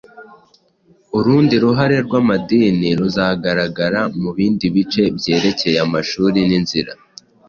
Urundi 1.17 1.55
ruhare 1.63 1.97
rw'amadini 2.05 2.89
ruzagaragara 2.99 4.01
mu 4.21 4.29
bindi 4.37 4.65
bice 4.75 5.03
byerekeye 5.17 5.77
amashuri 5.85 6.39
n'inzira 6.49 6.91